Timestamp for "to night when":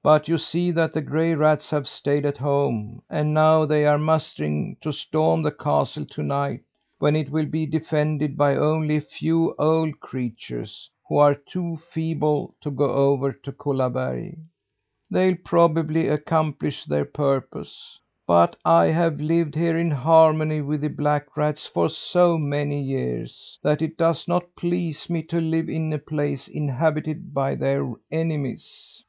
6.06-7.16